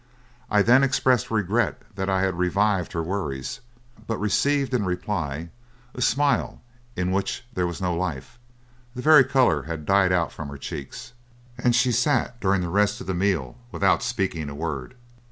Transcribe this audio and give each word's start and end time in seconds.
I 0.49 0.63
then 0.63 0.83
expressed 0.83 1.29
regret 1.29 1.79
that 1.93 2.09
I 2.09 2.21
had 2.23 2.35
revived 2.39 2.93
her 2.93 3.03
worries, 3.03 3.59
but 4.07 4.19
received 4.19 4.73
in 4.73 4.83
reply 4.83 5.51
a 5.93 6.01
smile 6.01 6.59
in 6.95 7.11
which 7.11 7.45
there 7.53 7.67
was 7.67 7.79
no 7.81 7.93
life: 7.95 8.39
the 8.95 9.03
very 9.03 9.23
colour 9.23 9.61
had 9.69 9.85
died 9.85 10.11
out 10.11 10.31
from 10.31 10.49
her 10.49 10.57
cheeks. 10.57 11.13
And 11.55 11.75
she 11.75 11.91
sat 11.91 12.39
during 12.39 12.61
the 12.61 12.69
rest 12.69 12.99
of 12.99 13.05
the 13.05 13.13
meal 13.13 13.57
without 13.71 14.01
speaking 14.01 14.49
a 14.49 14.55
word. 14.55 14.95